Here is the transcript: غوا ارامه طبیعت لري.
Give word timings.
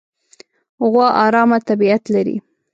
غوا 0.89 1.07
ارامه 1.25 1.57
طبیعت 1.69 2.03
لري. 2.13 2.37